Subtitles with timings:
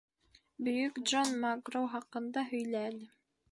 [0.67, 3.15] Бөйөк Джон Мак-Гроу хаҡында һөйлә әле.